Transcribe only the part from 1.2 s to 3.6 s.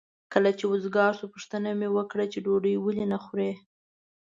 پوښتنه مې وکړه چې ډوډۍ ولې نه خورې؟